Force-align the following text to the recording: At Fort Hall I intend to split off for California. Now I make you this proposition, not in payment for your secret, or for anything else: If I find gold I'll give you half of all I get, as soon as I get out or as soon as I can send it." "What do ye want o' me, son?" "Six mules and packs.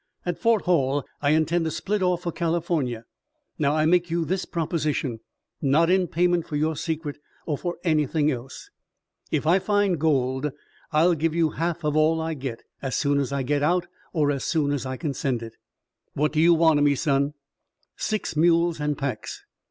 At 0.25 0.39
Fort 0.39 0.63
Hall 0.63 1.05
I 1.21 1.29
intend 1.29 1.63
to 1.65 1.69
split 1.69 2.01
off 2.01 2.23
for 2.23 2.31
California. 2.31 3.05
Now 3.59 3.75
I 3.75 3.85
make 3.85 4.09
you 4.09 4.25
this 4.25 4.45
proposition, 4.45 5.19
not 5.61 5.91
in 5.91 6.07
payment 6.07 6.47
for 6.47 6.55
your 6.55 6.75
secret, 6.75 7.19
or 7.45 7.55
for 7.55 7.77
anything 7.83 8.31
else: 8.31 8.71
If 9.29 9.45
I 9.45 9.59
find 9.59 9.99
gold 9.99 10.53
I'll 10.91 11.13
give 11.13 11.35
you 11.35 11.51
half 11.51 11.83
of 11.83 11.95
all 11.95 12.19
I 12.19 12.33
get, 12.33 12.63
as 12.81 12.95
soon 12.95 13.19
as 13.19 13.31
I 13.31 13.43
get 13.43 13.61
out 13.61 13.85
or 14.11 14.31
as 14.31 14.43
soon 14.43 14.71
as 14.71 14.87
I 14.87 14.97
can 14.97 15.13
send 15.13 15.43
it." 15.43 15.53
"What 16.15 16.31
do 16.33 16.39
ye 16.41 16.49
want 16.49 16.79
o' 16.79 16.81
me, 16.81 16.95
son?" 16.95 17.35
"Six 17.95 18.35
mules 18.35 18.79
and 18.79 18.97
packs. 18.97 19.43